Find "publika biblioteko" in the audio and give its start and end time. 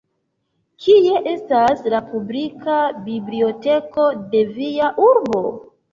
2.13-4.11